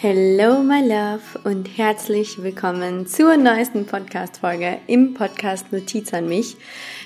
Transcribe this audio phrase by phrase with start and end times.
[0.00, 6.56] Hello, my love und herzlich willkommen zur neuesten Podcast-Folge im Podcast Notiz an mich.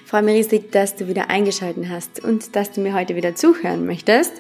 [0.05, 3.35] Ich freue mich riesig, dass du wieder eingeschaltet hast und dass du mir heute wieder
[3.35, 4.35] zuhören möchtest.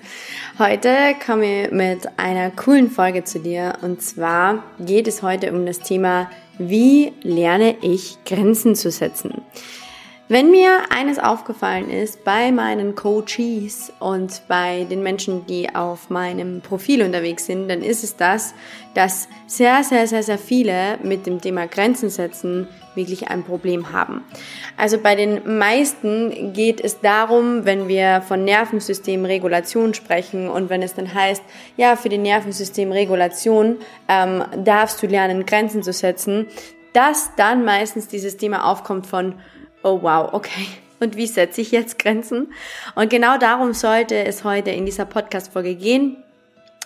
[0.58, 5.64] Heute komme ich mit einer coolen Folge zu dir und zwar geht es heute um
[5.64, 9.40] das Thema, wie lerne ich Grenzen zu setzen?
[10.28, 16.60] Wenn mir eines aufgefallen ist bei meinen Coaches und bei den Menschen, die auf meinem
[16.60, 18.54] Profil unterwegs sind, dann ist es das,
[18.94, 24.22] dass sehr, sehr, sehr, sehr viele mit dem Thema Grenzen setzen wirklich ein Problem haben.
[24.76, 30.94] Also bei den meisten geht es darum, wenn wir von Nervensystemregulation sprechen und wenn es
[30.94, 31.42] dann heißt,
[31.76, 36.46] ja, für die Nervensystemregulation ähm, darfst du lernen, Grenzen zu setzen,
[36.92, 39.34] dass dann meistens dieses Thema aufkommt von
[39.82, 40.66] oh wow, okay.
[41.00, 42.52] Und wie setze ich jetzt Grenzen?
[42.94, 46.16] Und genau darum sollte es heute in dieser Podcast-Folge gehen.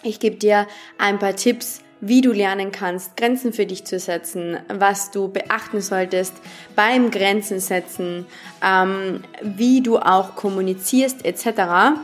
[0.03, 4.59] Ich gebe dir ein paar Tipps, wie du lernen kannst, Grenzen für dich zu setzen,
[4.69, 6.35] was du beachten solltest
[6.75, 8.27] beim Grenzen setzen,
[8.65, 11.99] ähm, wie du auch kommunizierst etc.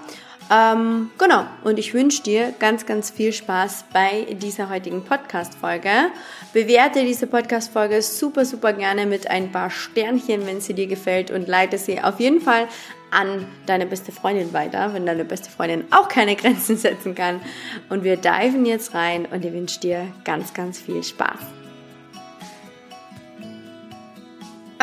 [0.53, 6.11] Ähm, genau, und ich wünsche dir ganz, ganz viel Spaß bei dieser heutigen Podcast-Folge.
[6.53, 11.49] Bewerte diese Podcast-Folge super, super gerne mit ein paar Sternchen, wenn sie dir gefällt und
[11.49, 12.69] leite sie auf jeden Fall
[13.11, 17.41] an deine beste Freundin weiter, wenn deine beste Freundin auch keine Grenzen setzen kann.
[17.89, 21.41] Und wir diven jetzt rein und ich wünsche dir ganz, ganz viel Spaß.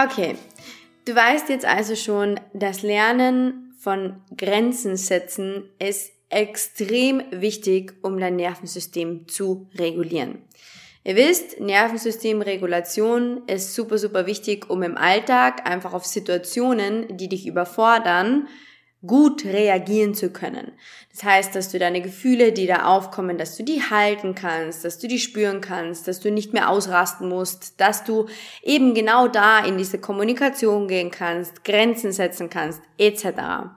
[0.03, 0.35] Okay,
[1.05, 8.35] du weißt jetzt also schon, das Lernen von Grenzen setzen ist extrem wichtig, um dein
[8.35, 10.43] Nervensystem zu regulieren.
[11.03, 17.47] Ihr wisst, Nervensystemregulation ist super, super wichtig, um im Alltag einfach auf Situationen, die dich
[17.47, 18.47] überfordern,
[19.05, 20.73] gut reagieren zu können.
[21.11, 24.99] Das heißt, dass du deine Gefühle, die da aufkommen, dass du die halten kannst, dass
[24.99, 28.27] du die spüren kannst, dass du nicht mehr ausrasten musst, dass du
[28.61, 33.71] eben genau da in diese Kommunikation gehen kannst, Grenzen setzen kannst, etc.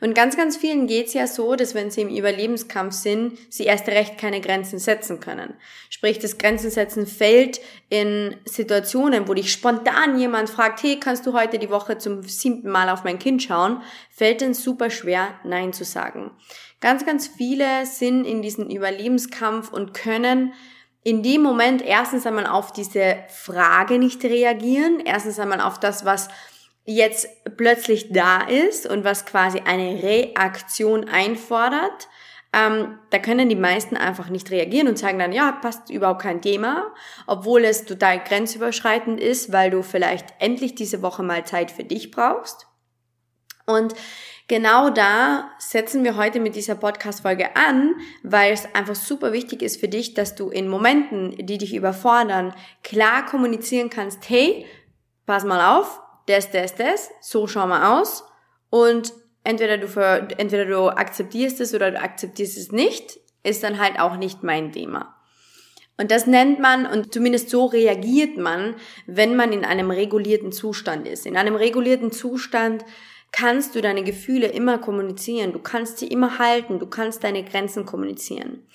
[0.00, 3.88] Und ganz, ganz vielen geht's ja so, dass wenn sie im Überlebenskampf sind, sie erst
[3.88, 5.54] recht keine Grenzen setzen können.
[5.90, 11.32] Sprich, das Grenzen setzen fällt in Situationen, wo dich spontan jemand fragt, hey, kannst du
[11.32, 15.72] heute die Woche zum siebten Mal auf mein Kind schauen, fällt dann super schwer, Nein
[15.72, 16.30] zu sagen.
[16.80, 20.52] Ganz, ganz viele sind in diesem Überlebenskampf und können
[21.06, 26.28] in dem Moment erstens einmal auf diese Frage nicht reagieren, erstens einmal auf das, was
[26.86, 32.08] jetzt plötzlich da ist und was quasi eine Reaktion einfordert,
[32.52, 36.40] ähm, da können die meisten einfach nicht reagieren und sagen dann, ja, passt überhaupt kein
[36.40, 36.86] Thema,
[37.26, 42.12] obwohl es total grenzüberschreitend ist, weil du vielleicht endlich diese Woche mal Zeit für dich
[42.12, 42.66] brauchst.
[43.66, 43.94] Und
[44.46, 49.80] genau da setzen wir heute mit dieser Podcast-Folge an, weil es einfach super wichtig ist
[49.80, 52.54] für dich, dass du in Momenten, die dich überfordern,
[52.84, 54.64] klar kommunizieren kannst, hey,
[55.26, 58.24] pass mal auf, das, das, das, so schau mal aus
[58.70, 59.12] und
[59.44, 64.00] entweder du, für, entweder du akzeptierst es oder du akzeptierst es nicht, ist dann halt
[64.00, 65.14] auch nicht mein Thema.
[65.98, 68.74] Und das nennt man, und zumindest so reagiert man,
[69.06, 71.24] wenn man in einem regulierten Zustand ist.
[71.24, 72.84] In einem regulierten Zustand
[73.32, 77.86] kannst du deine Gefühle immer kommunizieren, du kannst sie immer halten, du kannst deine Grenzen
[77.86, 78.66] kommunizieren.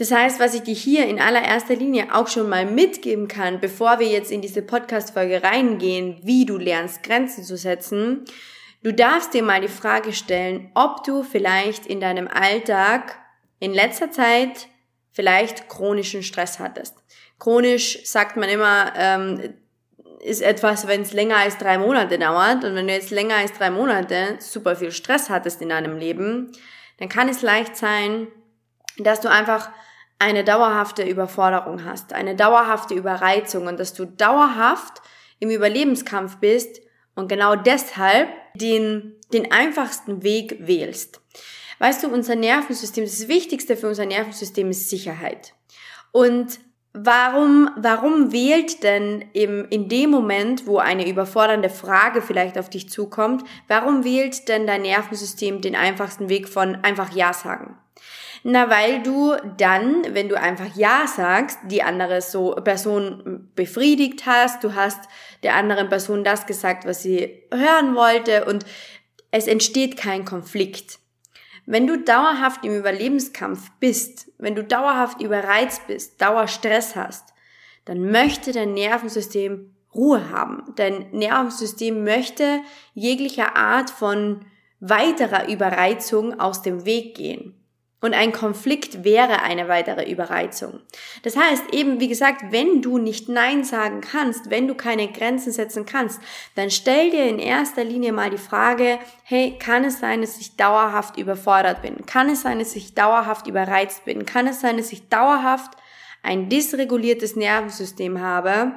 [0.00, 3.98] Das heißt, was ich dir hier in allererster Linie auch schon mal mitgeben kann, bevor
[3.98, 8.24] wir jetzt in diese Podcast-Folge reingehen, wie du lernst, Grenzen zu setzen,
[8.82, 13.18] du darfst dir mal die Frage stellen, ob du vielleicht in deinem Alltag
[13.58, 14.68] in letzter Zeit
[15.12, 16.96] vielleicht chronischen Stress hattest.
[17.38, 19.52] Chronisch sagt man immer, ähm,
[20.20, 22.64] ist etwas, wenn es länger als drei Monate dauert.
[22.64, 26.52] Und wenn du jetzt länger als drei Monate super viel Stress hattest in deinem Leben,
[26.96, 28.28] dann kann es leicht sein,
[28.96, 29.68] dass du einfach
[30.20, 35.00] eine dauerhafte Überforderung hast, eine dauerhafte Überreizung und dass du dauerhaft
[35.38, 36.80] im Überlebenskampf bist
[37.14, 41.20] und genau deshalb den, den einfachsten Weg wählst.
[41.78, 45.54] Weißt du, unser Nervensystem, das Wichtigste für unser Nervensystem ist Sicherheit.
[46.12, 46.60] Und
[46.92, 52.90] warum, warum wählt denn im, in dem Moment, wo eine überfordernde Frage vielleicht auf dich
[52.90, 57.78] zukommt, warum wählt denn dein Nervensystem den einfachsten Weg von einfach Ja sagen?
[58.42, 64.64] Na, weil du dann, wenn du einfach Ja sagst, die andere so Person befriedigt hast,
[64.64, 65.00] du hast
[65.42, 68.64] der anderen Person das gesagt, was sie hören wollte und
[69.30, 70.98] es entsteht kein Konflikt.
[71.66, 77.34] Wenn du dauerhaft im Überlebenskampf bist, wenn du dauerhaft überreizt bist, Dauerstress hast,
[77.84, 80.72] dann möchte dein Nervensystem Ruhe haben.
[80.76, 82.60] Dein Nervensystem möchte
[82.94, 84.46] jeglicher Art von
[84.80, 87.59] weiterer Überreizung aus dem Weg gehen.
[88.02, 90.80] Und ein Konflikt wäre eine weitere Überreizung.
[91.22, 95.52] Das heißt eben, wie gesagt, wenn du nicht Nein sagen kannst, wenn du keine Grenzen
[95.52, 96.18] setzen kannst,
[96.54, 100.56] dann stell dir in erster Linie mal die Frage, hey, kann es sein, dass ich
[100.56, 102.06] dauerhaft überfordert bin?
[102.06, 104.24] Kann es sein, dass ich dauerhaft überreizt bin?
[104.24, 105.72] Kann es sein, dass ich dauerhaft
[106.22, 108.72] ein dysreguliertes Nervensystem habe?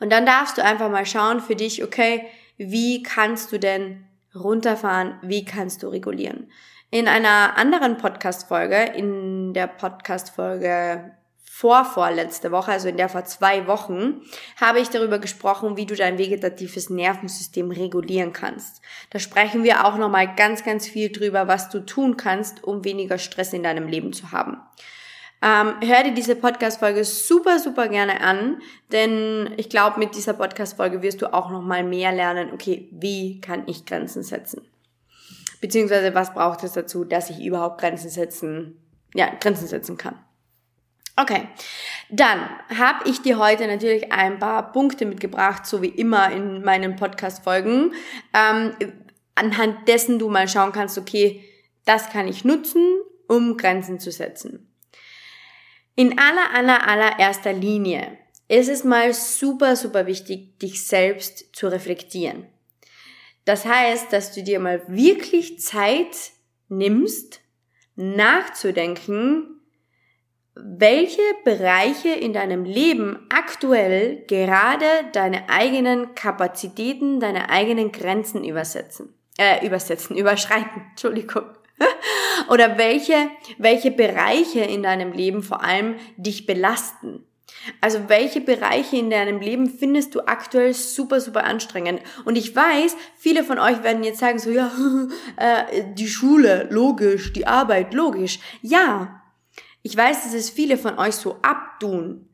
[0.00, 2.26] Und dann darfst du einfach mal schauen für dich, okay,
[2.58, 4.04] wie kannst du denn
[4.34, 5.18] runterfahren?
[5.22, 6.50] Wie kannst du regulieren?
[6.94, 11.12] In einer anderen Podcast-Folge, in der Podcast-Folge
[11.42, 14.20] vor vorletzte Woche, also in der vor zwei Wochen,
[14.60, 18.82] habe ich darüber gesprochen, wie du dein vegetatives Nervensystem regulieren kannst.
[19.08, 23.16] Da sprechen wir auch nochmal ganz, ganz viel drüber, was du tun kannst, um weniger
[23.16, 24.60] Stress in deinem Leben zu haben.
[25.40, 28.60] Ähm, hör dir diese Podcast-Folge super, super gerne an,
[28.92, 33.62] denn ich glaube, mit dieser Podcast-Folge wirst du auch nochmal mehr lernen, okay, wie kann
[33.66, 34.68] ich Grenzen setzen?
[35.62, 38.76] Beziehungsweise was braucht es dazu, dass ich überhaupt Grenzen setzen,
[39.14, 40.18] ja, Grenzen setzen kann.
[41.16, 41.46] Okay,
[42.10, 42.40] dann
[42.76, 47.94] habe ich dir heute natürlich ein paar Punkte mitgebracht, so wie immer in meinen Podcast-Folgen,
[48.34, 48.72] ähm,
[49.36, 51.44] anhand dessen du mal schauen kannst, okay,
[51.84, 52.84] das kann ich nutzen,
[53.28, 54.74] um Grenzen zu setzen.
[55.94, 58.18] In aller, aller, allererster Linie
[58.48, 62.48] ist es mal super, super wichtig, dich selbst zu reflektieren.
[63.44, 66.32] Das heißt, dass du dir mal wirklich Zeit
[66.68, 67.40] nimmst,
[67.96, 69.60] nachzudenken,
[70.54, 79.66] welche Bereiche in deinem Leben aktuell gerade deine eigenen Kapazitäten, deine eigenen Grenzen übersetzen, äh,
[79.66, 81.44] übersetzen, überschreiten, Entschuldigung.
[82.48, 87.24] Oder welche, welche Bereiche in deinem Leben vor allem dich belasten.
[87.80, 92.00] Also welche Bereiche in deinem Leben findest du aktuell super, super anstrengend?
[92.24, 94.70] Und ich weiß, viele von euch werden jetzt sagen so, ja,
[95.36, 98.40] äh, die Schule, logisch, die Arbeit, logisch.
[98.62, 99.22] Ja,
[99.82, 102.28] ich weiß, dass es viele von euch so abtun.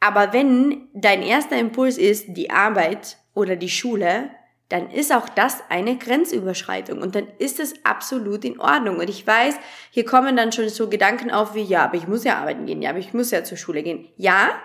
[0.00, 4.30] Aber wenn dein erster Impuls ist die Arbeit oder die Schule,
[4.68, 8.96] dann ist auch das eine Grenzüberschreitung und dann ist es absolut in Ordnung.
[8.96, 9.56] Und ich weiß,
[9.90, 12.80] hier kommen dann schon so Gedanken auf wie, ja, aber ich muss ja arbeiten gehen,
[12.80, 14.08] ja, aber ich muss ja zur Schule gehen.
[14.16, 14.58] Ja,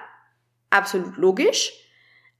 [0.69, 1.73] absolut logisch,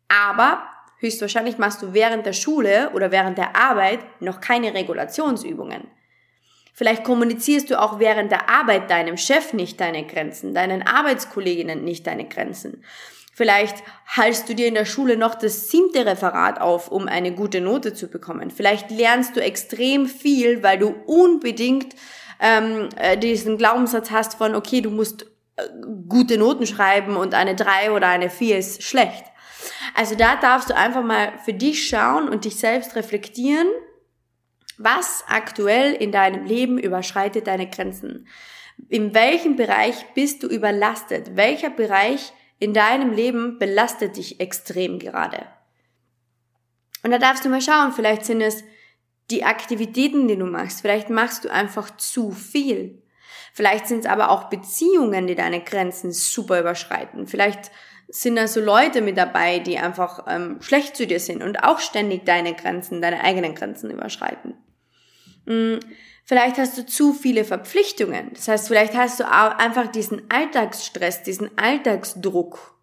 [0.08, 0.64] aber
[1.00, 5.88] höchstwahrscheinlich machst du während der Schule oder während der Arbeit noch keine Regulationsübungen.
[6.74, 12.08] Vielleicht kommunizierst du auch während der Arbeit deinem Chef nicht deine Grenzen, deinen Arbeitskolleginnen nicht
[12.08, 12.86] deine Grenzen.
[13.40, 17.62] Vielleicht halst du dir in der Schule noch das siebte Referat auf, um eine gute
[17.62, 18.52] Note zu bekommen.
[18.52, 21.96] Vielleicht lernst du extrem viel, weil du unbedingt
[22.42, 25.26] ähm, äh, diesen Glaubenssatz hast von, okay, du musst
[25.56, 25.62] äh,
[26.10, 29.24] gute Noten schreiben und eine drei oder eine vier ist schlecht.
[29.96, 33.70] Also da darfst du einfach mal für dich schauen und dich selbst reflektieren,
[34.78, 38.28] was aktuell in deinem Leben überschreitet deine Grenzen.
[38.90, 41.38] In welchem Bereich bist du überlastet?
[41.38, 45.46] Welcher Bereich in deinem Leben belastet dich extrem gerade.
[47.04, 48.64] Und da darfst du mal schauen, vielleicht sind es
[49.32, 50.82] die Aktivitäten, die du machst.
[50.82, 53.02] Vielleicht machst du einfach zu viel.
[53.54, 57.28] Vielleicht sind es aber auch Beziehungen, die deine Grenzen super überschreiten.
[57.28, 57.72] Vielleicht
[58.08, 61.80] sind da so Leute mit dabei, die einfach ähm, schlecht zu dir sind und auch
[61.80, 64.56] ständig deine Grenzen, deine eigenen Grenzen überschreiten.
[65.46, 65.80] Mhm.
[66.30, 68.30] Vielleicht hast du zu viele Verpflichtungen.
[68.36, 72.78] Das heißt, vielleicht hast du einfach diesen Alltagsstress, diesen Alltagsdruck.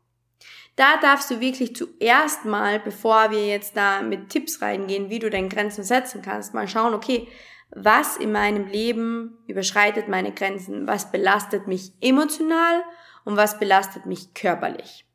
[0.75, 5.31] Da darfst du wirklich zuerst mal, bevor wir jetzt da mit Tipps reingehen, wie du
[5.31, 7.29] deine Grenzen setzen kannst, mal schauen, okay,
[7.71, 10.89] was in meinem Leben überschreitet meine Grenzen?
[10.89, 12.83] Was belastet mich emotional
[13.25, 15.07] und was belastet mich körperlich?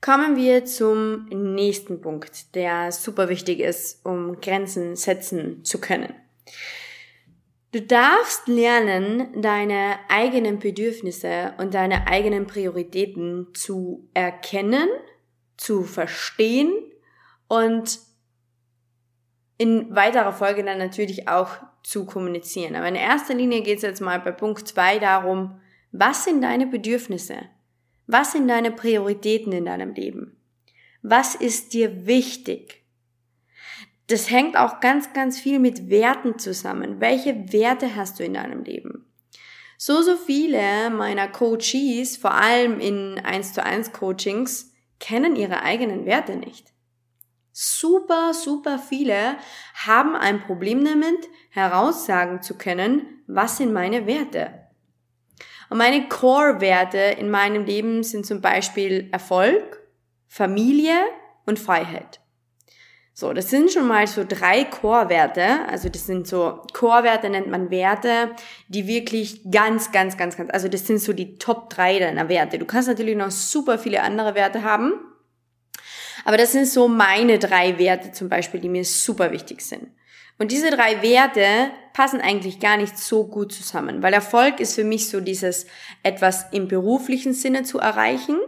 [0.00, 6.12] Kommen wir zum nächsten Punkt, der super wichtig ist, um Grenzen setzen zu können.
[7.72, 14.88] Du darfst lernen, deine eigenen Bedürfnisse und deine eigenen Prioritäten zu erkennen,
[15.56, 16.70] zu verstehen
[17.48, 17.98] und
[19.56, 21.48] in weiterer Folge dann natürlich auch
[21.82, 22.76] zu kommunizieren.
[22.76, 25.58] Aber in erster Linie geht es jetzt mal bei Punkt zwei darum,
[25.92, 27.36] was sind deine Bedürfnisse?
[28.06, 30.36] Was sind deine Prioritäten in deinem Leben?
[31.00, 32.81] Was ist dir wichtig?
[34.08, 37.00] Das hängt auch ganz, ganz viel mit Werten zusammen.
[37.00, 39.06] Welche Werte hast du in deinem Leben?
[39.78, 46.06] So, so viele meiner Coaches, vor allem in 1 zu 1 Coachings, kennen ihre eigenen
[46.06, 46.72] Werte nicht.
[47.52, 49.36] Super, super viele
[49.74, 54.68] haben ein Problem damit, heraussagen zu können, was sind meine Werte.
[55.68, 59.82] Und meine Core-Werte in meinem Leben sind zum Beispiel Erfolg,
[60.28, 60.96] Familie
[61.44, 62.21] und Freiheit.
[63.14, 65.66] So, das sind schon mal so drei Core-Werte.
[65.68, 68.30] Also das sind so, Core-Werte nennt man Werte,
[68.68, 72.58] die wirklich ganz, ganz, ganz, ganz, also das sind so die Top drei deiner Werte.
[72.58, 74.94] Du kannst natürlich noch super viele andere Werte haben.
[76.24, 79.88] Aber das sind so meine drei Werte zum Beispiel, die mir super wichtig sind.
[80.38, 84.84] Und diese drei Werte passen eigentlich gar nicht so gut zusammen, weil Erfolg ist für
[84.84, 85.66] mich so dieses
[86.02, 88.38] etwas im beruflichen Sinne zu erreichen.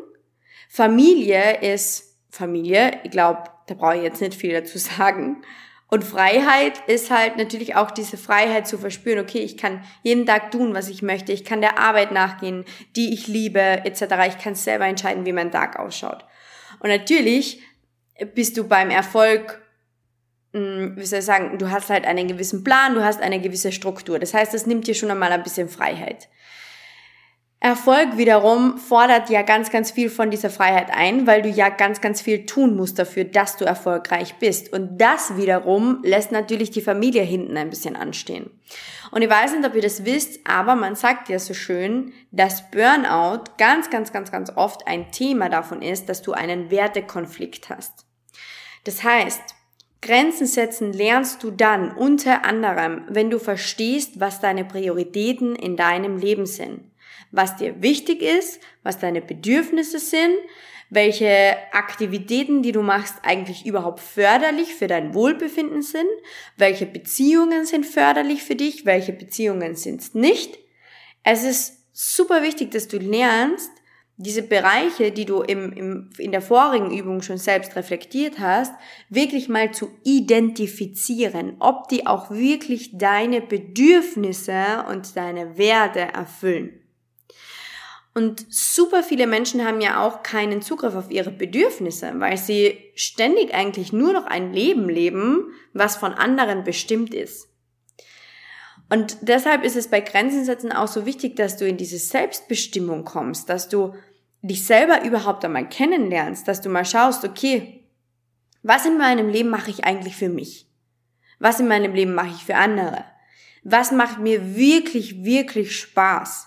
[0.68, 3.00] Familie ist Familie.
[3.04, 5.42] Ich glaube, da brauche ich jetzt nicht viel dazu sagen.
[5.88, 10.50] Und Freiheit ist halt natürlich auch diese Freiheit zu verspüren, okay, ich kann jeden Tag
[10.50, 12.64] tun, was ich möchte, ich kann der Arbeit nachgehen,
[12.96, 14.02] die ich liebe, etc.
[14.28, 16.24] Ich kann selber entscheiden, wie mein Tag ausschaut.
[16.80, 17.60] Und natürlich
[18.34, 19.62] bist du beim Erfolg,
[20.52, 23.70] hm, wie soll ich sagen, du hast halt einen gewissen Plan, du hast eine gewisse
[23.70, 24.18] Struktur.
[24.18, 26.28] Das heißt, das nimmt dir schon einmal ein bisschen Freiheit.
[27.64, 32.02] Erfolg wiederum fordert ja ganz, ganz viel von dieser Freiheit ein, weil du ja ganz,
[32.02, 34.70] ganz viel tun musst dafür, dass du erfolgreich bist.
[34.70, 38.50] Und das wiederum lässt natürlich die Familie hinten ein bisschen anstehen.
[39.12, 42.70] Und ich weiß nicht, ob ihr das wisst, aber man sagt ja so schön, dass
[42.70, 48.04] Burnout ganz, ganz, ganz, ganz oft ein Thema davon ist, dass du einen Wertekonflikt hast.
[48.84, 49.40] Das heißt,
[50.02, 56.18] Grenzen setzen lernst du dann unter anderem, wenn du verstehst, was deine Prioritäten in deinem
[56.18, 56.90] Leben sind
[57.34, 60.36] was dir wichtig ist, was deine Bedürfnisse sind,
[60.90, 66.08] welche Aktivitäten, die du machst, eigentlich überhaupt förderlich für dein Wohlbefinden sind,
[66.56, 70.58] welche Beziehungen sind förderlich für dich, welche Beziehungen sind es nicht.
[71.24, 73.70] Es ist super wichtig, dass du lernst,
[74.16, 78.72] diese Bereiche, die du im, im, in der vorigen Übung schon selbst reflektiert hast,
[79.08, 86.83] wirklich mal zu identifizieren, ob die auch wirklich deine Bedürfnisse und deine Werte erfüllen.
[88.14, 93.52] Und super viele Menschen haben ja auch keinen Zugriff auf ihre Bedürfnisse, weil sie ständig
[93.52, 97.48] eigentlich nur noch ein Leben leben, was von anderen bestimmt ist.
[98.88, 103.04] Und deshalb ist es bei Grenzen setzen auch so wichtig, dass du in diese Selbstbestimmung
[103.04, 103.94] kommst, dass du
[104.42, 107.84] dich selber überhaupt einmal kennenlernst, dass du mal schaust, okay,
[108.62, 110.68] was in meinem Leben mache ich eigentlich für mich?
[111.40, 113.04] Was in meinem Leben mache ich für andere?
[113.64, 116.46] Was macht mir wirklich, wirklich Spaß?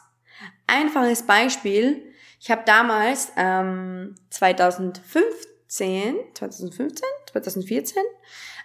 [0.67, 2.13] Einfaches Beispiel.
[2.39, 8.03] Ich habe damals ähm, 2015, 2015, 2014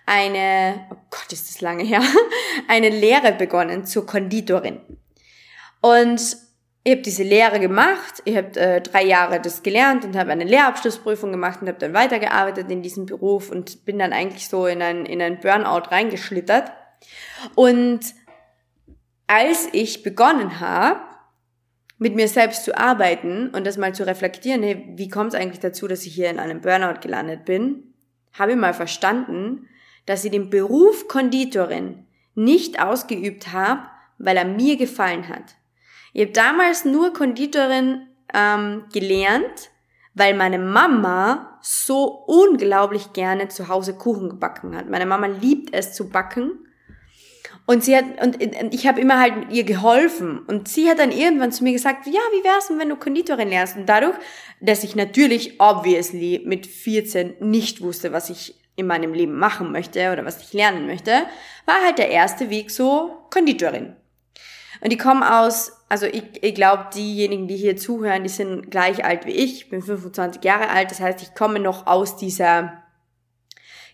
[0.05, 2.03] eine, oh Gott, ist das lange her,
[2.69, 4.81] eine Lehre begonnen zur Konditorin.
[5.81, 6.37] Und
[6.85, 10.45] ich habe diese Lehre gemacht, ich habe äh, drei Jahre das gelernt und habe eine
[10.45, 14.83] Lehrabschlussprüfung gemacht und habe dann weitergearbeitet in diesem Beruf und bin dann eigentlich so in
[14.83, 16.73] ein, in ein Burnout reingeschlittert.
[17.55, 18.01] Und
[19.29, 21.01] als ich begonnen habe,
[22.03, 25.61] mit mir selbst zu arbeiten und das mal zu reflektieren, hey, wie kommt es eigentlich
[25.61, 27.95] dazu, dass ich hier in einem Burnout gelandet bin,
[28.33, 29.69] habe ich mal verstanden,
[30.05, 32.05] dass ich den Beruf Konditorin
[32.35, 33.83] nicht ausgeübt habe,
[34.19, 35.55] weil er mir gefallen hat.
[36.13, 39.71] Ich habe damals nur Konditorin ähm, gelernt,
[40.15, 44.91] weil meine Mama so unglaublich gerne zu Hause Kuchen gebacken hat.
[44.91, 46.67] Meine Mama liebt es zu backen
[47.67, 48.39] und sie hat, und
[48.75, 50.41] ich habe immer halt mit ihr geholfen.
[50.41, 53.49] Und sie hat dann irgendwann zu mir gesagt, ja, wie wär's denn, wenn du Konditorin
[53.49, 53.77] lernst?
[53.77, 54.17] Und dadurch,
[54.61, 60.13] dass ich natürlich obviously mit 14 nicht wusste, was ich in meinem Leben machen möchte
[60.13, 61.13] oder was ich lernen möchte,
[61.67, 63.95] war halt der erste Weg so Konditorin.
[64.81, 69.05] Und die kommen aus, also ich, ich glaube, diejenigen, die hier zuhören, die sind gleich
[69.05, 69.55] alt wie ich.
[69.55, 72.82] Ich bin 25 Jahre alt, das heißt, ich komme noch aus dieser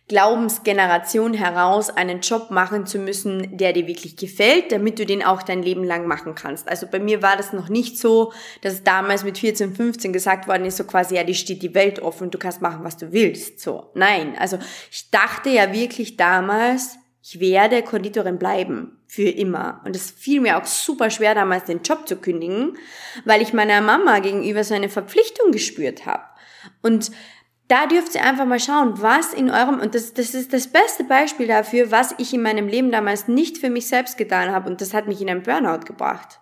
[0.08, 5.42] Glaubensgeneration heraus einen Job machen zu müssen, der dir wirklich gefällt, damit du den auch
[5.42, 6.66] dein Leben lang machen kannst.
[6.66, 10.64] Also bei mir war das noch nicht so, dass damals mit 14, 15 gesagt worden
[10.64, 13.60] ist, so quasi, ja, die steht die Welt offen, du kannst machen, was du willst.
[13.60, 14.34] So, nein.
[14.38, 14.58] Also
[14.90, 18.94] ich dachte ja wirklich damals, ich werde Konditorin bleiben.
[19.10, 19.80] Für immer.
[19.86, 22.76] Und es fiel mir auch super schwer, damals den Job zu kündigen,
[23.24, 26.24] weil ich meiner Mama gegenüber so eine Verpflichtung gespürt habe.
[26.82, 27.10] Und
[27.68, 31.04] da dürft ihr einfach mal schauen, was in eurem, und das, das ist das beste
[31.04, 34.80] Beispiel dafür, was ich in meinem Leben damals nicht für mich selbst getan habe und
[34.80, 36.40] das hat mich in einen Burnout gebracht.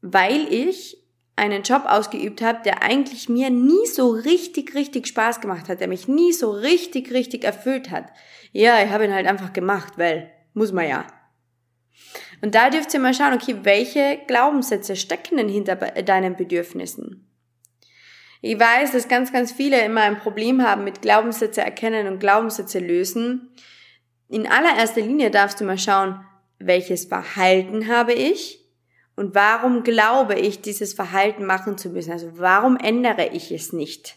[0.00, 0.96] Weil ich
[1.34, 5.88] einen Job ausgeübt habe, der eigentlich mir nie so richtig, richtig Spaß gemacht hat, der
[5.88, 8.06] mich nie so richtig, richtig erfüllt hat.
[8.52, 11.06] Ja, ich habe ihn halt einfach gemacht, weil muss man ja.
[12.42, 17.29] Und da dürft ihr mal schauen, okay, welche Glaubenssätze stecken denn hinter deinen Bedürfnissen?
[18.42, 22.78] Ich weiß, dass ganz, ganz viele immer ein Problem haben mit Glaubenssätze erkennen und Glaubenssätze
[22.78, 23.50] lösen.
[24.28, 26.24] In allererster Linie darfst du mal schauen,
[26.58, 28.64] welches Verhalten habe ich
[29.16, 32.12] und warum glaube ich, dieses Verhalten machen zu müssen.
[32.12, 34.16] Also warum ändere ich es nicht?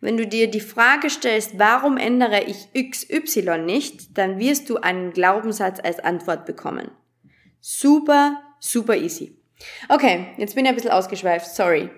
[0.00, 5.12] Wenn du dir die Frage stellst, warum ändere ich XY nicht, dann wirst du einen
[5.12, 6.90] Glaubenssatz als Antwort bekommen.
[7.60, 9.39] Super, super easy.
[9.88, 11.90] Okay, jetzt bin ich ein bisschen ausgeschweift, sorry.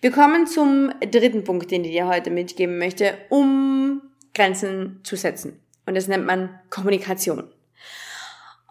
[0.00, 4.02] Wir kommen zum dritten Punkt, den ich dir heute mitgeben möchte, um
[4.34, 5.60] Grenzen zu setzen.
[5.86, 7.50] Und das nennt man Kommunikation.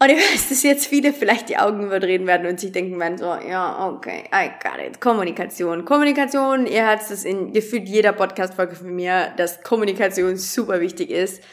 [0.01, 3.17] Und ich weiß, dass jetzt viele vielleicht die Augen überdrehen werden und sich denken werden
[3.17, 5.01] so, ja, okay, I got it.
[5.01, 5.83] Kommunikation.
[5.83, 11.43] Kommunikation, ihr habt es in gefühlt jeder Podcast-Folge von mir, dass Kommunikation super wichtig ist.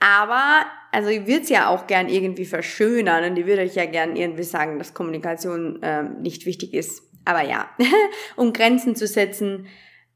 [0.00, 3.86] Aber, also ich würde es ja auch gern irgendwie verschönern und ich würde euch ja
[3.86, 7.02] gern irgendwie sagen, dass Kommunikation ähm, nicht wichtig ist.
[7.24, 7.70] Aber ja,
[8.36, 9.66] um Grenzen zu setzen,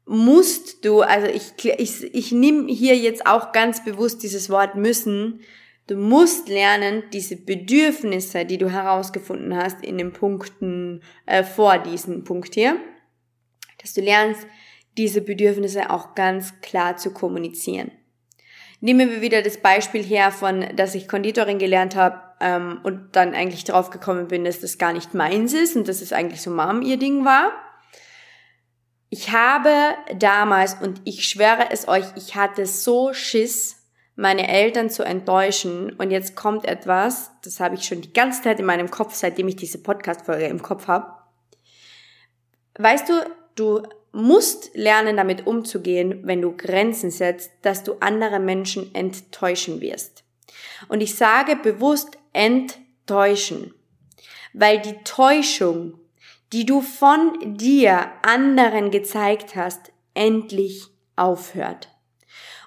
[0.05, 5.41] musst du, also ich, ich, ich nehme hier jetzt auch ganz bewusst dieses Wort müssen,
[5.87, 12.25] Du musst lernen, diese Bedürfnisse, die du herausgefunden hast in den Punkten äh, vor diesem
[12.25, 12.77] Punkt hier,
[13.81, 14.45] dass du lernst,
[14.97, 17.91] diese Bedürfnisse auch ganz klar zu kommunizieren.
[18.79, 23.33] Nehmen wir wieder das Beispiel her von, dass ich Konditorin gelernt habe ähm, und dann
[23.33, 26.51] eigentlich drauf gekommen bin, dass das gar nicht meins ist und dass es eigentlich so
[26.51, 27.51] Mom ihr Ding war.
[29.09, 33.77] Ich habe damals, und ich schwöre es euch, ich hatte so Schiss,
[34.17, 35.93] meine Eltern zu enttäuschen.
[35.93, 39.47] Und jetzt kommt etwas, das habe ich schon die ganze Zeit in meinem Kopf, seitdem
[39.47, 41.13] ich diese Podcast-Folge im Kopf habe.
[42.77, 43.13] Weißt du,
[43.55, 43.83] du
[44.17, 50.23] musst lernen, damit umzugehen, wenn du Grenzen setzt, dass du andere Menschen enttäuschen wirst.
[50.87, 53.75] Und ich sage bewusst enttäuschen,
[54.53, 55.99] weil die Täuschung,
[56.51, 61.89] die du von dir anderen gezeigt hast, endlich aufhört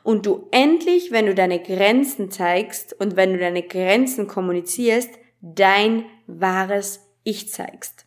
[0.05, 6.05] und du endlich, wenn du deine Grenzen zeigst und wenn du deine Grenzen kommunizierst, dein
[6.29, 8.07] wahres Ich zeigst.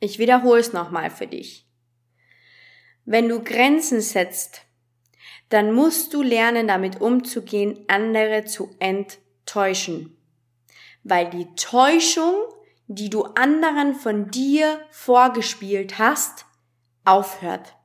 [0.00, 1.67] Ich wiederhole es nochmal für dich.
[3.10, 4.66] Wenn du Grenzen setzt,
[5.48, 10.14] dann musst du lernen, damit umzugehen, andere zu enttäuschen.
[11.04, 12.34] Weil die Täuschung,
[12.86, 16.44] die du anderen von dir vorgespielt hast,
[17.06, 17.76] aufhört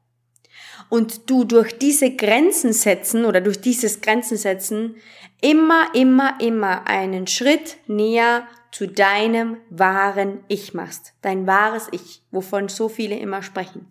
[0.90, 4.98] und du durch diese Grenzen setzen oder durch dieses Grenzen setzen
[5.40, 11.14] immer, immer, immer einen Schritt näher zu deinem wahren Ich machst.
[11.22, 13.88] Dein wahres Ich, wovon so viele immer sprechen.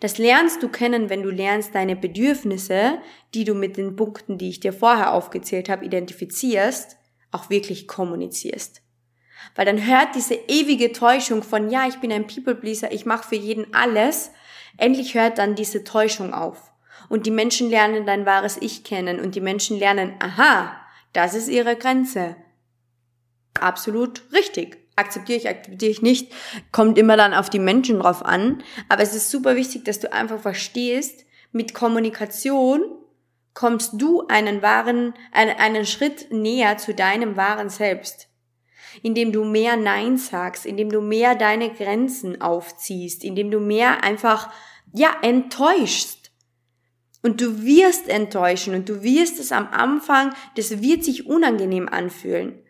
[0.00, 2.98] Das lernst du kennen, wenn du lernst, deine Bedürfnisse,
[3.34, 6.96] die du mit den Punkten, die ich dir vorher aufgezählt habe, identifizierst,
[7.32, 8.82] auch wirklich kommunizierst.
[9.54, 13.36] Weil dann hört diese ewige Täuschung von, ja, ich bin ein People-Pleaser, ich mache für
[13.36, 14.30] jeden alles,
[14.78, 16.72] Endlich hört dann diese Täuschung auf.
[17.08, 20.80] Und die Menschen lernen dein wahres Ich kennen und die Menschen lernen, aha,
[21.12, 22.36] das ist ihre Grenze.
[23.60, 24.78] Absolut richtig.
[24.98, 26.32] Akzeptiere ich, akzeptiere ich nicht.
[26.72, 28.62] Kommt immer dann auf die Menschen drauf an.
[28.88, 32.82] Aber es ist super wichtig, dass du einfach verstehst, mit Kommunikation
[33.54, 38.28] kommst du einen wahren, einen, einen Schritt näher zu deinem wahren Selbst
[39.02, 44.52] indem du mehr Nein sagst, indem du mehr deine Grenzen aufziehst, indem du mehr einfach,
[44.92, 46.30] ja, enttäuschst.
[47.22, 52.62] Und du wirst enttäuschen und du wirst es am Anfang, das wird sich unangenehm anfühlen.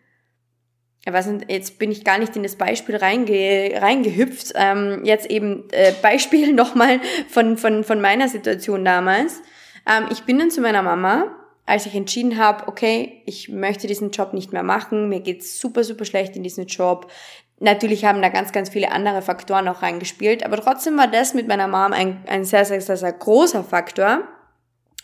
[1.13, 4.53] Was, jetzt bin ich gar nicht in das Beispiel reinge, reingehüpft.
[4.55, 9.41] Ähm, jetzt eben äh, Beispiel nochmal von, von, von meiner Situation damals.
[9.87, 11.35] Ähm, ich bin dann zu meiner Mama
[11.69, 15.83] als ich entschieden habe, okay, ich möchte diesen Job nicht mehr machen, mir geht's super,
[15.83, 17.11] super schlecht in diesem Job.
[17.59, 21.47] Natürlich haben da ganz, ganz viele andere Faktoren auch reingespielt, aber trotzdem war das mit
[21.47, 24.23] meiner Mom ein, ein sehr, sehr, sehr, sehr großer Faktor.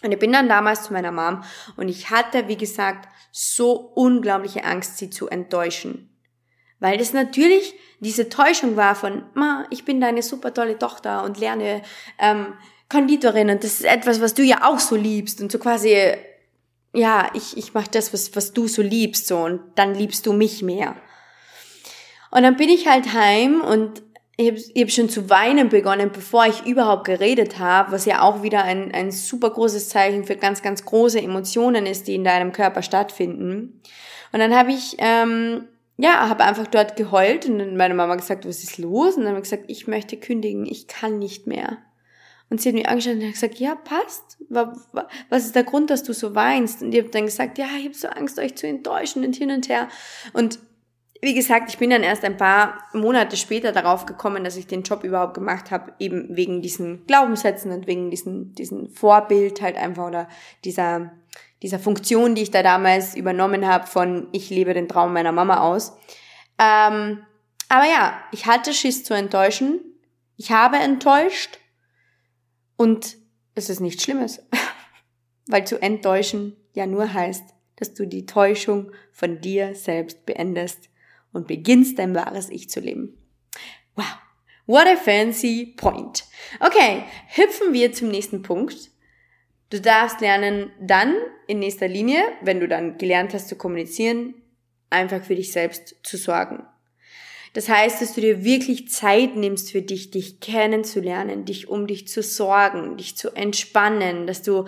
[0.06, 1.44] Und ich bin dann damals zu meiner Mom
[1.76, 6.10] und ich hatte, wie gesagt, so unglaubliche Angst, sie zu enttäuschen.
[6.80, 11.39] Weil das natürlich diese Täuschung war von, Ma, ich bin deine super tolle Tochter und
[11.39, 11.82] lerne
[12.20, 12.54] ähm,
[12.88, 16.15] Konditorin und das ist etwas, was du ja auch so liebst und so quasi
[16.96, 20.34] ja, ich, ich mache das, was, was du so liebst, so, und dann liebst du
[20.34, 20.96] mich mehr.
[22.32, 24.02] Und dann bin ich halt heim und
[24.38, 28.43] ich habe hab schon zu weinen begonnen, bevor ich überhaupt geredet habe, was ja auch
[28.43, 32.52] wieder ein, ein super großes Zeichen für ganz, ganz große Emotionen ist, die in deinem
[32.52, 33.82] Körper stattfinden.
[34.34, 38.45] Und dann habe ich, ähm, ja, habe einfach dort geheult und dann meine Mama gesagt,
[38.45, 39.15] was ist los?
[39.15, 41.78] Und dann habe ich gesagt, ich möchte kündigen, ich kann nicht mehr.
[42.50, 44.38] Und sie hat mich angeschaut und hat gesagt, ja, passt.
[45.30, 46.82] Was ist der Grund, dass du so weinst?
[46.82, 49.52] Und ich habe dann gesagt, ja, ich habe so Angst, euch zu enttäuschen und hin
[49.52, 49.88] und her.
[50.34, 50.60] Und
[51.26, 54.84] wie gesagt, ich bin dann erst ein paar Monate später darauf gekommen, dass ich den
[54.84, 60.06] Job überhaupt gemacht habe, eben wegen diesen Glaubenssätzen und wegen diesen, diesen Vorbild halt einfach
[60.06, 60.30] oder
[60.64, 61.14] dieser,
[61.64, 65.62] dieser Funktion, die ich da damals übernommen habe von ich lebe den Traum meiner Mama
[65.62, 65.98] aus.
[66.60, 67.26] Ähm,
[67.70, 69.80] aber ja, ich hatte Schiss zu enttäuschen.
[70.38, 71.58] Ich habe enttäuscht
[72.78, 73.18] und
[73.56, 74.46] es ist nichts Schlimmes.
[75.48, 77.46] weil zu enttäuschen ja nur heißt,
[77.78, 80.90] dass du die Täuschung von dir selbst beendest
[81.36, 83.17] und beginnst dein wahres Ich zu leben.
[83.95, 84.17] Wow,
[84.65, 86.24] what a fancy point.
[86.60, 88.91] Okay, hüpfen wir zum nächsten Punkt.
[89.69, 91.15] Du darfst lernen, dann
[91.48, 94.36] in nächster Linie, wenn du dann gelernt hast zu kommunizieren,
[94.89, 96.63] einfach für dich selbst zu sorgen.
[97.54, 102.08] Das heißt, dass du dir wirklich Zeit nimmst für dich, dich kennenzulernen, dich um dich
[102.08, 104.65] zu sorgen, dich zu entspannen, dass du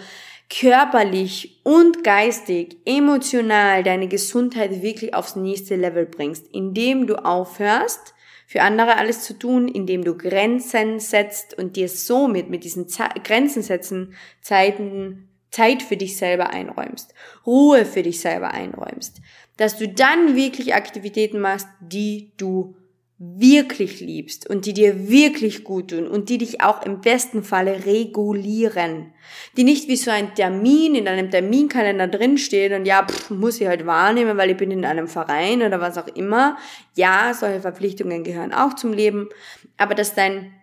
[0.49, 8.13] körperlich und geistig, emotional deine Gesundheit wirklich aufs nächste Level bringst, indem du aufhörst,
[8.49, 13.03] für andere alles zu tun, indem du Grenzen setzt und dir somit mit diesen Ze
[13.23, 17.13] Grenzen setzen Zeiten Zeit für dich selber einräumst,
[17.45, 19.21] Ruhe für dich selber einräumst,
[19.57, 22.75] dass du dann wirklich Aktivitäten machst, die du
[23.19, 27.85] wirklich liebst und die dir wirklich gut tun und die dich auch im besten Falle
[27.85, 29.11] regulieren.
[29.57, 33.67] Die nicht wie so ein Termin in einem Terminkalender drinstehen und ja, pff, muss ich
[33.67, 36.57] halt wahrnehmen, weil ich bin in einem Verein oder was auch immer.
[36.95, 39.29] Ja, solche Verpflichtungen gehören auch zum Leben,
[39.77, 40.53] aber dass dein,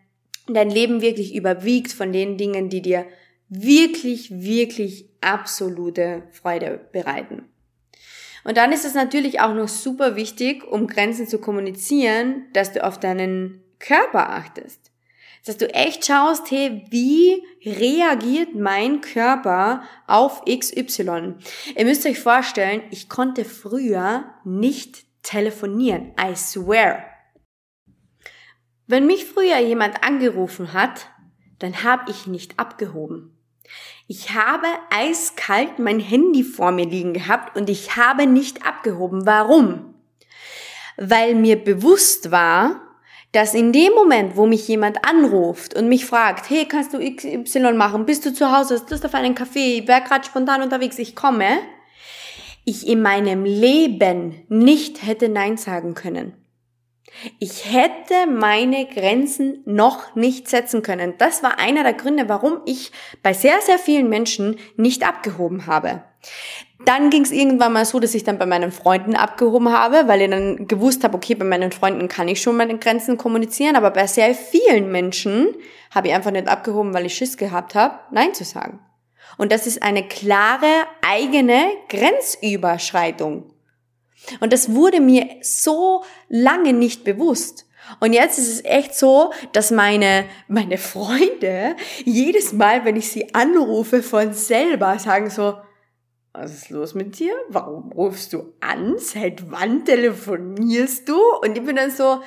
[0.47, 3.05] dein Leben wirklich überwiegt von den Dingen, die dir
[3.49, 7.49] wirklich, wirklich absolute Freude bereiten.
[8.45, 12.85] Und dann ist es natürlich auch noch super wichtig, um Grenzen zu kommunizieren, dass du
[12.85, 14.93] auf deinen Körper achtest.
[15.47, 21.35] Dass du echt schaust, hey, wie reagiert mein Körper auf XY?
[21.77, 26.13] Ihr müsst euch vorstellen, ich konnte früher nicht telefonieren.
[26.21, 27.05] I swear.
[28.87, 31.09] Wenn mich früher jemand angerufen hat,
[31.59, 33.34] dann habe ich nicht abgehoben.
[34.07, 39.25] Ich habe eiskalt mein Handy vor mir liegen gehabt und ich habe nicht abgehoben.
[39.25, 39.95] Warum?
[40.97, 42.81] Weil mir bewusst war,
[43.33, 47.73] dass in dem Moment, wo mich jemand anruft und mich fragt, hey, kannst du XY
[47.73, 48.07] machen?
[48.07, 48.75] Bist du zu Hause?
[48.75, 49.79] Hast du auf einen Kaffee?
[49.79, 51.59] Ich wäre gerade spontan unterwegs, ich komme.
[52.65, 56.44] Ich in meinem Leben nicht hätte Nein sagen können.
[57.39, 61.15] Ich hätte meine Grenzen noch nicht setzen können.
[61.19, 66.03] Das war einer der Gründe, warum ich bei sehr, sehr vielen Menschen nicht abgehoben habe.
[66.85, 70.23] Dann ging es irgendwann mal so, dass ich dann bei meinen Freunden abgehoben habe, weil
[70.23, 73.91] ich dann gewusst habe, okay, bei meinen Freunden kann ich schon meine Grenzen kommunizieren, aber
[73.91, 75.55] bei sehr vielen Menschen
[75.95, 78.81] habe ich einfach nicht abgehoben, weil ich Schiss gehabt habe, Nein zu sagen.
[79.39, 83.54] Und das ist eine klare eigene Grenzüberschreitung.
[84.41, 87.67] Und das wurde mir so lange nicht bewusst.
[88.01, 93.35] Und jetzt ist es echt so, dass meine, meine Freunde jedes Mal, wenn ich sie
[93.35, 95.59] anrufe, von selber sagen so,
[96.33, 97.35] was ist los mit dir?
[97.49, 98.97] Warum rufst du an?
[98.99, 101.21] Seit wann telefonierst du?
[101.43, 102.23] Und ich bin dann so,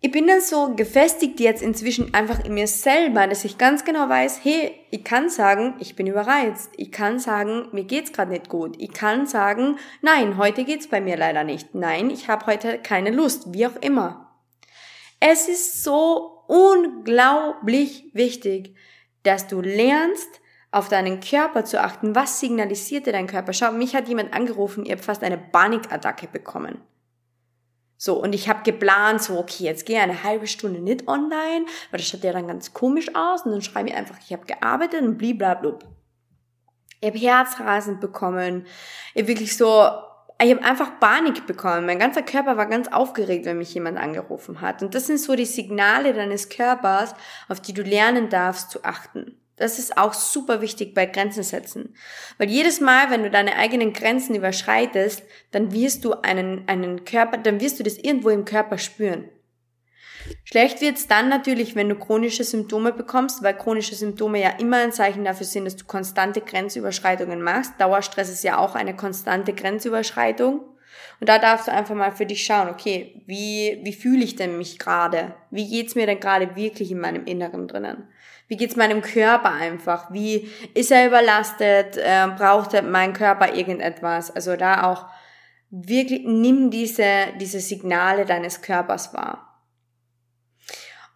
[0.00, 4.08] ich bin dann so gefestigt jetzt inzwischen einfach in mir selber, dass ich ganz genau
[4.08, 6.70] weiß, hey, ich kann sagen, ich bin überreizt.
[6.76, 8.76] Ich kann sagen, mir geht's gerade nicht gut.
[8.78, 11.74] Ich kann sagen, nein, heute geht's bei mir leider nicht.
[11.74, 14.36] Nein, ich habe heute keine Lust, wie auch immer.
[15.18, 18.76] Es ist so unglaublich wichtig,
[19.24, 22.14] dass du lernst, auf deinen Körper zu achten.
[22.14, 23.52] Was signalisiert dir dein Körper?
[23.52, 26.82] Schau, mich hat jemand angerufen, ihr habt fast eine Panikattacke bekommen.
[28.00, 31.98] So, und ich habe geplant, so, okay, jetzt gehe eine halbe Stunde nicht online, weil
[31.98, 33.42] das schaut ja dann ganz komisch aus.
[33.42, 35.84] Und dann schreibe ich einfach, ich habe gearbeitet und bliblablub.
[37.00, 38.66] Ich habe Herzrasen bekommen.
[39.14, 39.88] Ich habe wirklich so,
[40.40, 41.86] ich habe einfach Panik bekommen.
[41.86, 44.80] Mein ganzer Körper war ganz aufgeregt, wenn mich jemand angerufen hat.
[44.80, 47.16] Und das sind so die Signale deines Körpers,
[47.48, 49.40] auf die du lernen darfst zu achten.
[49.58, 51.94] Das ist auch super wichtig bei Grenzen setzen.
[52.38, 57.38] Weil jedes Mal, wenn du deine eigenen Grenzen überschreitest, dann wirst du einen, einen Körper,
[57.38, 59.28] dann wirst du das irgendwo im Körper spüren.
[60.44, 64.92] Schlecht wird's dann natürlich, wenn du chronische Symptome bekommst, weil chronische Symptome ja immer ein
[64.92, 67.72] Zeichen dafür sind, dass du konstante Grenzüberschreitungen machst.
[67.78, 70.60] Dauerstress ist ja auch eine konstante Grenzüberschreitung.
[71.20, 74.56] Und da darfst du einfach mal für dich schauen, okay, wie, wie fühle ich denn
[74.56, 75.34] mich gerade?
[75.50, 78.08] Wie geht's mir denn gerade wirklich in meinem Inneren drinnen?
[78.48, 80.10] Wie geht's meinem Körper einfach?
[80.10, 81.98] Wie ist er überlastet?
[81.98, 84.30] Äh, braucht mein Körper irgendetwas?
[84.30, 85.06] Also da auch
[85.70, 89.44] wirklich nimm diese, diese Signale deines Körpers wahr.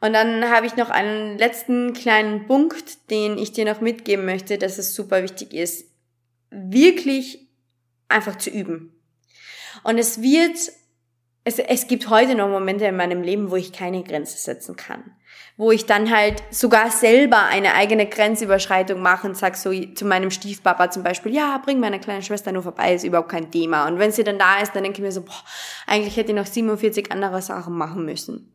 [0.02, 4.58] Und dann habe ich noch einen letzten kleinen Punkt, den ich dir noch mitgeben möchte,
[4.58, 5.86] dass es super wichtig ist,
[6.50, 7.48] wirklich
[8.08, 9.00] einfach zu üben.
[9.84, 10.58] Und es wird,
[11.44, 15.16] es, es gibt heute noch Momente in meinem Leben, wo ich keine Grenze setzen kann
[15.56, 20.30] wo ich dann halt sogar selber eine eigene Grenzüberschreitung mache und sag so zu meinem
[20.30, 23.86] Stiefpapa zum Beispiel, ja, bring meine kleine Schwester nur vorbei, ist überhaupt kein Thema.
[23.86, 25.44] Und wenn sie dann da ist, dann denke ich mir so, boah,
[25.86, 28.52] eigentlich hätte ich noch 47 andere Sachen machen müssen.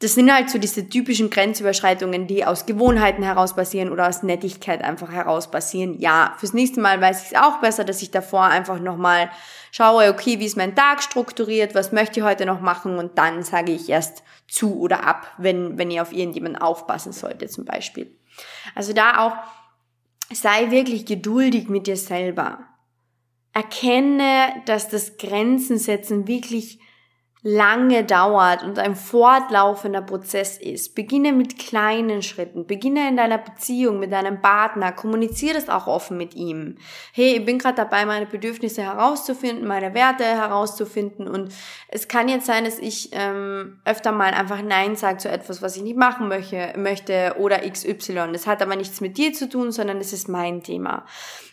[0.00, 4.82] Das sind halt so diese typischen Grenzüberschreitungen, die aus Gewohnheiten heraus passieren oder aus Nettigkeit
[4.82, 5.98] einfach heraus passieren.
[5.98, 9.30] Ja, fürs nächste Mal weiß ich es auch besser, dass ich davor einfach nochmal
[9.72, 13.42] schaue, okay, wie ist mein Tag strukturiert, was möchte ich heute noch machen und dann
[13.42, 18.14] sage ich erst zu oder ab, wenn, wenn ihr auf irgendjemanden aufpassen solltet zum Beispiel.
[18.74, 19.36] Also da auch,
[20.30, 22.58] sei wirklich geduldig mit dir selber.
[23.54, 26.80] Erkenne, dass das Grenzen setzen wirklich
[27.48, 30.96] lange dauert und ein fortlaufender Prozess ist.
[30.96, 32.66] Beginne mit kleinen Schritten.
[32.66, 34.90] Beginne in deiner Beziehung mit deinem Partner.
[34.90, 36.76] Kommuniziere das auch offen mit ihm.
[37.12, 41.28] Hey, ich bin gerade dabei, meine Bedürfnisse herauszufinden, meine Werte herauszufinden.
[41.28, 41.54] Und
[41.86, 45.76] es kann jetzt sein, dass ich ähm, öfter mal einfach Nein sage zu etwas, was
[45.76, 48.32] ich nicht machen möchte, möchte oder XY.
[48.32, 51.06] Das hat aber nichts mit dir zu tun, sondern es ist mein Thema.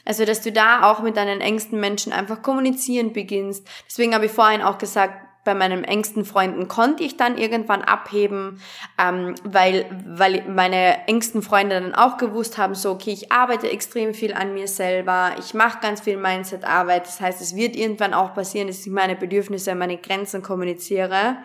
[0.05, 3.67] Also, dass du da auch mit deinen engsten Menschen einfach kommunizieren beginnst.
[3.87, 8.61] Deswegen habe ich vorhin auch gesagt, bei meinen engsten Freunden konnte ich dann irgendwann abheben,
[8.99, 14.13] ähm, weil, weil meine engsten Freunde dann auch gewusst haben, so, okay, ich arbeite extrem
[14.13, 18.33] viel an mir selber, ich mache ganz viel Mindset-Arbeit, das heißt, es wird irgendwann auch
[18.33, 21.37] passieren, dass ich meine Bedürfnisse, meine Grenzen kommuniziere.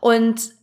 [0.00, 0.56] Und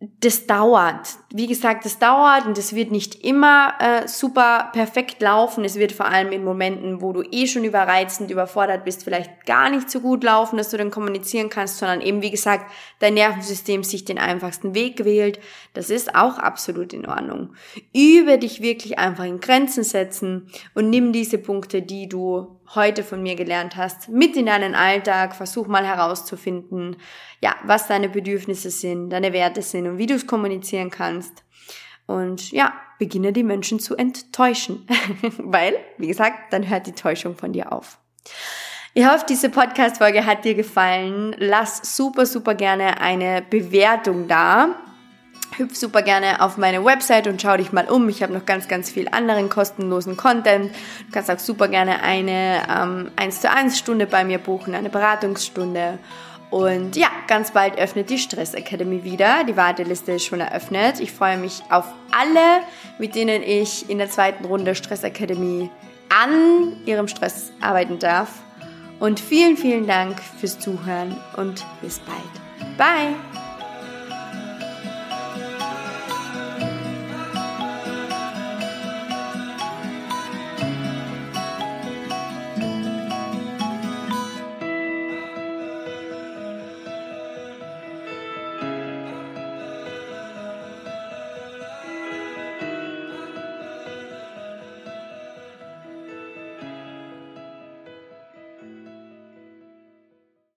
[0.00, 1.18] das dauert.
[1.30, 5.62] Wie gesagt, das dauert und es wird nicht immer äh, super perfekt laufen.
[5.62, 9.68] Es wird vor allem in Momenten, wo du eh schon überreizend, überfordert bist, vielleicht gar
[9.68, 13.84] nicht so gut laufen, dass du dann kommunizieren kannst, sondern eben, wie gesagt, dein Nervensystem
[13.84, 15.38] sich den einfachsten Weg wählt.
[15.74, 17.50] Das ist auch absolut in Ordnung.
[17.94, 23.22] Übe dich wirklich einfach in Grenzen setzen und nimm diese Punkte, die du heute von
[23.22, 25.34] mir gelernt hast, mit in deinen Alltag.
[25.34, 26.96] Versuch mal herauszufinden,
[27.42, 31.44] ja, was deine Bedürfnisse sind, deine Werte sind und wie du es kommunizieren kannst.
[32.06, 34.86] Und ja, beginne die Menschen zu enttäuschen.
[35.38, 37.98] Weil, wie gesagt, dann hört die Täuschung von dir auf.
[38.94, 41.34] Ich hoffe, diese Podcast-Folge hat dir gefallen.
[41.38, 44.74] Lass super, super gerne eine Bewertung da
[45.56, 48.08] hüpf super gerne auf meine Website und schau dich mal um.
[48.08, 50.70] Ich habe noch ganz, ganz viel anderen kostenlosen Content.
[51.06, 54.90] Du kannst auch super gerne eine ähm, 1 zu 1 Stunde bei mir buchen, eine
[54.90, 55.98] Beratungsstunde.
[56.50, 59.44] Und ja, ganz bald öffnet die Stress Academy wieder.
[59.44, 60.98] Die Warteliste ist schon eröffnet.
[60.98, 62.62] Ich freue mich auf alle,
[62.98, 65.70] mit denen ich in der zweiten Runde Stress Academy
[66.08, 68.30] an ihrem Stress arbeiten darf.
[68.98, 72.76] Und vielen, vielen Dank fürs Zuhören und bis bald.
[72.76, 73.49] Bye!